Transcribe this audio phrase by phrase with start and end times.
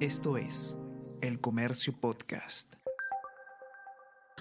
[0.00, 0.76] Esto es
[1.22, 2.76] El Comercio Podcast.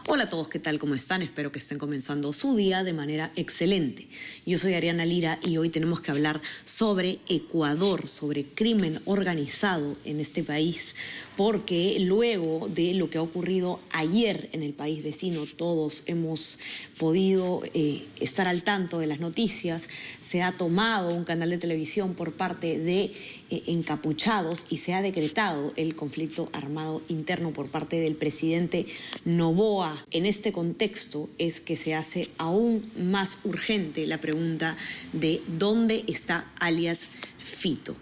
[0.08, 0.78] Hola a todos, ¿qué tal?
[0.78, 1.24] ¿Cómo están?
[1.24, 4.08] Espero que estén comenzando su día de manera excelente.
[4.46, 10.20] Yo soy Ariana Lira y hoy tenemos que hablar sobre Ecuador, sobre crimen organizado en
[10.20, 10.94] este país,
[11.36, 16.60] porque luego de lo que ha ocurrido ayer en el país vecino, todos hemos
[17.00, 19.90] podido eh, estar al tanto de las noticias,
[20.22, 23.12] se ha tomado un canal de televisión por parte de
[23.50, 28.86] eh, encapuchados y se ha decretado el conflicto armado interno por parte del presidente
[29.24, 30.06] Novoa.
[30.12, 34.76] En este contexto es que se hace aún más urgente la pregunta
[35.14, 37.96] de dónde está alias Fito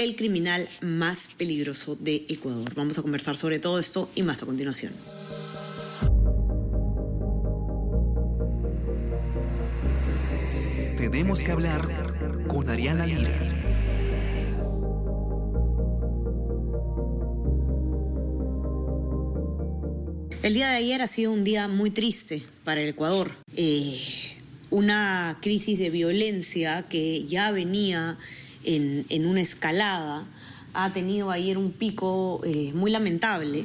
[0.00, 2.74] el criminal más peligroso de Ecuador.
[2.74, 4.94] Vamos a conversar sobre todo esto y más a continuación.
[10.96, 13.59] Tenemos que hablar con Ariana Lira.
[20.42, 23.30] El día de ayer ha sido un día muy triste para el Ecuador.
[23.56, 24.00] Eh,
[24.70, 28.16] una crisis de violencia que ya venía
[28.64, 30.26] en, una escalada,
[30.72, 33.64] ha tenido ayer un pico eh, muy lamentable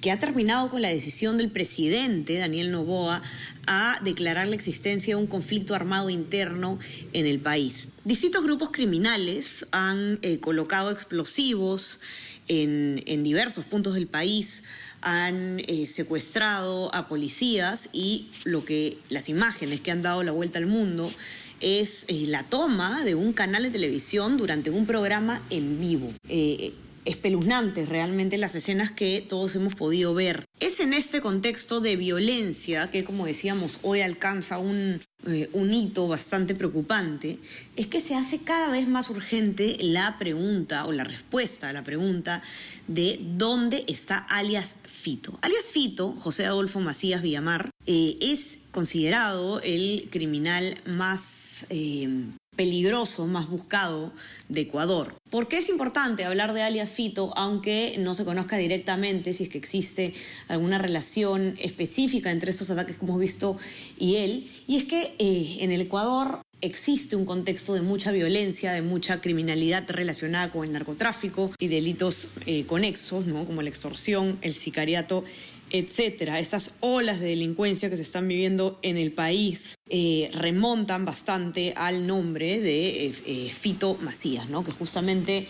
[0.00, 3.22] que ha terminado con la decisión del presidente Daniel Novoa
[3.66, 6.78] a declarar la existencia de un conflicto armado interno
[7.12, 7.90] en el país.
[8.04, 12.00] Distintos grupos criminales han eh, colocado explosivos
[12.48, 14.64] en, diversos puntos del país,
[15.00, 20.58] han eh, secuestrado a policías y lo que las imágenes que han dado la vuelta
[20.58, 21.12] al mundo
[21.60, 26.12] es la toma de un canal de televisión durante un programa en vivo.
[26.28, 30.46] Eh, espeluznantes realmente las escenas que todos hemos podido ver.
[30.60, 36.08] Es en este contexto de violencia que, como decíamos, hoy alcanza un, eh, un hito
[36.08, 37.38] bastante preocupante,
[37.76, 41.82] es que se hace cada vez más urgente la pregunta o la respuesta a la
[41.82, 42.42] pregunta
[42.88, 45.38] de dónde está alias Fito.
[45.42, 52.08] Alias Fito, José Adolfo Macías Villamar, es considerado el criminal más eh,
[52.56, 54.12] peligroso, más buscado
[54.48, 55.14] de Ecuador.
[55.30, 59.48] ¿Por qué es importante hablar de alias Fito, aunque no se conozca directamente si es
[59.48, 60.14] que existe
[60.48, 63.56] alguna relación específica entre estos ataques que hemos visto
[63.98, 64.50] y él?
[64.66, 69.20] Y es que eh, en el Ecuador existe un contexto de mucha violencia, de mucha
[69.20, 73.44] criminalidad relacionada con el narcotráfico y delitos eh, conexos, ¿no?
[73.44, 75.24] como la extorsión, el sicariato
[75.70, 81.72] etcétera, estas olas de delincuencia que se están viviendo en el país eh, remontan bastante
[81.76, 84.62] al nombre de eh, Fito Macías, ¿no?
[84.62, 85.48] que justamente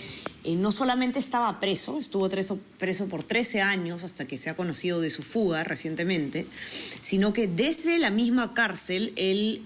[0.56, 5.00] no solamente estaba preso, estuvo preso, preso por 13 años hasta que se ha conocido
[5.00, 6.46] de su fuga recientemente,
[7.00, 9.62] sino que desde la misma cárcel él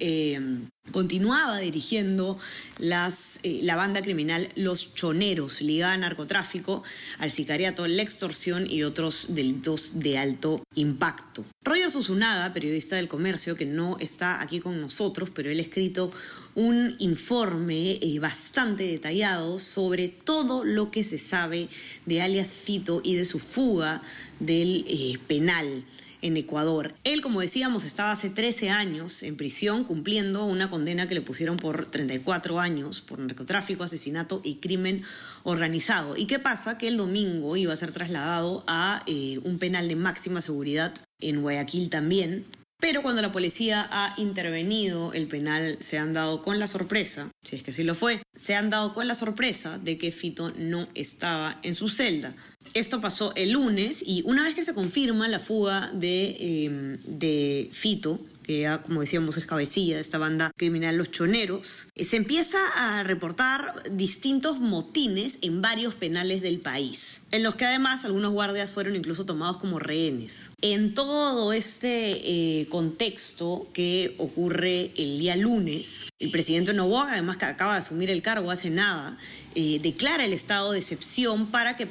[0.92, 2.38] continuaba dirigiendo
[2.78, 6.82] las, eh, la banda criminal Los Choneros, ligada a narcotráfico,
[7.18, 11.44] al sicariato, la extorsión y otros delitos de alto impacto.
[11.64, 16.12] Roger Susunaga, periodista del comercio, que no está aquí con nosotros, pero él ha escrito
[16.54, 21.68] un informe eh, bastante detallado sobre todo lo que se sabe
[22.06, 24.02] de alias Fito y de su fuga
[24.40, 25.84] del eh, penal
[26.22, 26.94] en Ecuador.
[27.04, 31.56] Él, como decíamos, estaba hace 13 años en prisión cumpliendo una condena que le pusieron
[31.56, 35.02] por 34 años por narcotráfico, asesinato y crimen
[35.42, 36.16] organizado.
[36.16, 36.78] ¿Y qué pasa?
[36.78, 41.42] Que el domingo iba a ser trasladado a eh, un penal de máxima seguridad en
[41.42, 42.44] Guayaquil también,
[42.80, 47.56] pero cuando la policía ha intervenido, el penal se han dado con la sorpresa, si
[47.56, 50.86] es que sí lo fue, se han dado con la sorpresa de que Fito no
[50.94, 52.36] estaba en su celda.
[52.74, 57.68] Esto pasó el lunes y una vez que se confirma la fuga de, eh, de
[57.72, 58.18] Fito,
[58.48, 62.58] que ya, como decíamos, es cabecilla de esta banda criminal Los Choneros, eh, se empieza
[62.76, 68.70] a reportar distintos motines en varios penales del país, en los que además algunos guardias
[68.70, 70.50] fueron incluso tomados como rehenes.
[70.62, 77.44] En todo este eh, contexto que ocurre el día lunes, el presidente Novoa, además que
[77.44, 79.18] acaba de asumir el cargo hace nada,
[79.60, 81.84] eh, declara el estado de excepción para que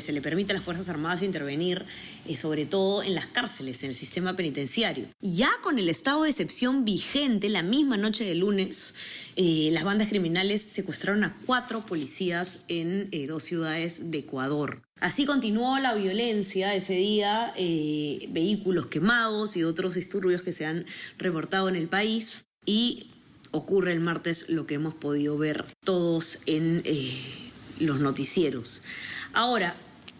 [0.00, 1.84] se, le permita a las Fuerzas Armadas intervenir,
[2.24, 5.04] eh, sobre todo en las cárceles, en el sistema penitenciario.
[5.20, 8.94] Ya con el estado de excepción vigente, la misma noche de lunes,
[9.36, 14.80] eh, las bandas criminales secuestraron a cuatro policías en dos ciudades de Ecuador.
[14.98, 20.86] Así continuó la violencia ese día, vehículos quemados y otros disturbios que se han
[21.18, 22.46] reportado en el país.
[22.64, 23.10] Y
[23.50, 28.82] ocurre el martes lo que hemos podido ver todos en eh, los noticieros.
[29.32, 29.76] Ahora,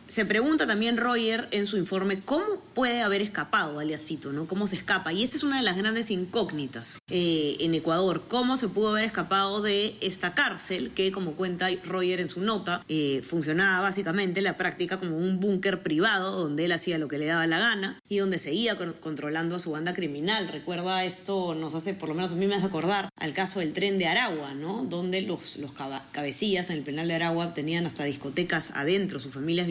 [0.09, 4.47] Se pregunta también Roger en su informe cómo puede haber escapado alias Fito, ¿no?
[4.47, 5.13] ¿Cómo se escapa?
[5.13, 8.23] Y esta es una de las grandes incógnitas eh, en Ecuador.
[8.29, 12.83] ¿Cómo se pudo haber escapado de esta cárcel que, como cuenta Roger en su nota,
[12.89, 17.27] eh, funcionaba básicamente la práctica como un búnker privado donde él hacía lo que le
[17.27, 20.49] daba la gana y donde seguía controlando a su banda criminal?
[20.49, 23.73] Recuerda esto, nos hace, por lo menos a mí me hace acordar al caso del
[23.73, 24.85] tren de Aragua, ¿no?
[24.89, 25.73] Donde los, los
[26.13, 29.67] cabecillas en el penal de Aragua tenían hasta discotecas adentro, sus familias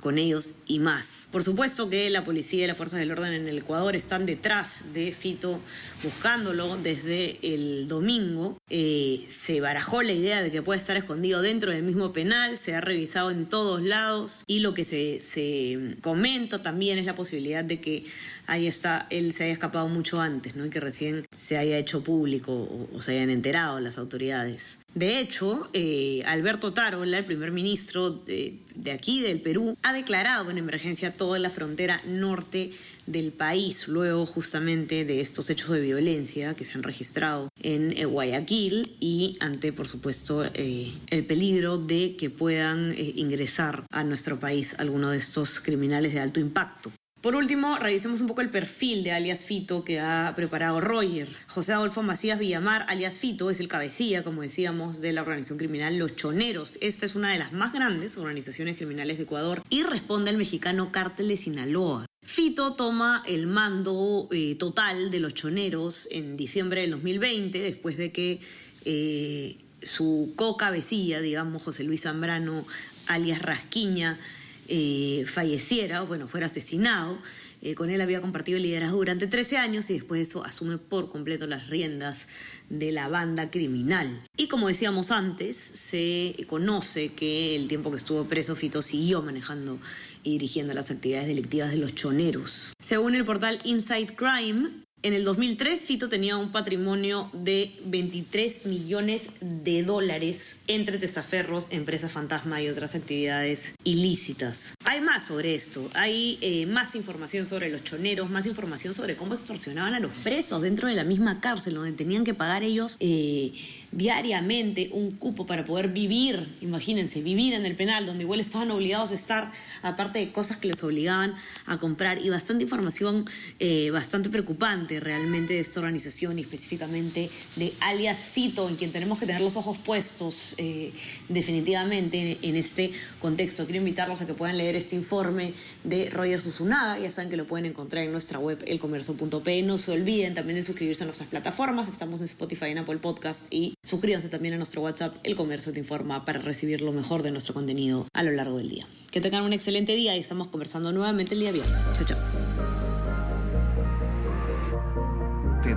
[0.00, 1.25] con ellos y más.
[1.36, 4.86] Por supuesto que la policía y las fuerzas del orden en el Ecuador están detrás
[4.94, 5.60] de Fito
[6.02, 8.56] buscándolo desde el domingo.
[8.70, 12.74] Eh, se barajó la idea de que puede estar escondido dentro del mismo penal, se
[12.74, 17.62] ha revisado en todos lados y lo que se, se comenta también es la posibilidad
[17.62, 18.06] de que
[18.46, 20.64] ahí está, él se haya escapado mucho antes, ¿no?
[20.64, 24.78] Y que recién se haya hecho público o, se hayan enterado las autoridades.
[24.94, 30.50] De hecho, eh, Alberto Tarola, el primer ministro de, de, aquí, del Perú, ha declarado
[30.50, 32.70] en emergencia toda la frontera norte
[33.06, 38.04] del país, luego justamente de estos hechos de violencia que se han registrado en eh,
[38.04, 44.76] Guayaquil y ante, por supuesto, eh, el peligro de que puedan ingresar a nuestro país
[44.78, 46.92] algunos de estos criminales de alto impacto.
[47.22, 51.28] Por último, revisemos un poco el perfil de alias Fito que ha preparado Roger.
[51.48, 55.96] José Adolfo Macías Villamar, alias Fito, es el cabecilla, como decíamos, de la organización criminal
[55.96, 56.78] Los Choneros.
[56.80, 60.92] Esta es una de las más grandes organizaciones criminales de Ecuador y responde al mexicano
[60.92, 62.06] Cártel de Sinaloa.
[62.22, 68.12] Fito toma el mando eh, total de los choneros en diciembre del 2020, después de
[68.12, 68.40] que
[68.84, 72.66] eh, su co-cabecilla, digamos, José Luis Zambrano,
[73.06, 74.18] alias Rasquiña,
[74.68, 77.18] eh, falleciera o bueno, fuera asesinado.
[77.62, 80.78] Eh, con él había compartido el liderazgo durante 13 años y después de eso asume
[80.78, 82.28] por completo las riendas
[82.68, 84.22] de la banda criminal.
[84.36, 89.80] Y como decíamos antes, se conoce que el tiempo que estuvo preso Fito siguió manejando
[90.22, 92.72] y dirigiendo las actividades delictivas de los choneros.
[92.80, 99.28] Según el portal Inside Crime, en el 2003, Fito tenía un patrimonio de 23 millones
[99.40, 104.74] de dólares entre testaferros, empresas fantasma y otras actividades ilícitas.
[104.84, 109.34] Hay más sobre esto, hay eh, más información sobre los choneros, más información sobre cómo
[109.34, 113.52] extorsionaban a los presos dentro de la misma cárcel, donde tenían que pagar ellos eh,
[113.92, 119.12] diariamente un cupo para poder vivir, imagínense, vivir en el penal, donde igual estaban obligados
[119.12, 119.52] a estar,
[119.82, 121.34] aparte de cosas que les obligaban
[121.66, 123.24] a comprar, y bastante información
[123.60, 129.18] eh, bastante preocupante realmente de esta organización y específicamente de alias Fito, en quien tenemos
[129.18, 130.92] que tener los ojos puestos eh,
[131.28, 133.64] definitivamente en, este contexto.
[133.64, 135.54] Quiero invitarlos a que puedan leer este informe
[135.84, 139.62] de Roger Susunaga, ya saben que lo pueden encontrar en nuestra web elcomercio.p.
[139.62, 143.52] No se olviden también de suscribirse a nuestras plataformas, estamos en Spotify, en Apple Podcast
[143.52, 147.30] y Suscríbanse también a nuestro WhatsApp El Comercio Te Informa para recibir lo mejor de
[147.30, 148.86] nuestro contenido a lo largo del día.
[149.12, 151.84] Que tengan un excelente día y estamos conversando nuevamente el día viernes.
[151.96, 152.45] Chao, chao.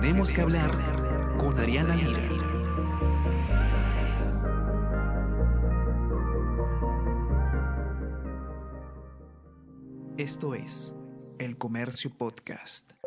[0.00, 2.26] Tenemos que hablar con Ariana Lira.
[10.16, 10.94] Esto es
[11.38, 12.99] El Comercio Podcast.